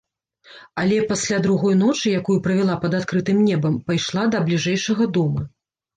[0.83, 5.41] Але пасля другой ночы, якую правяла пад адкрытым небам, пайшла да бліжэйшага дома.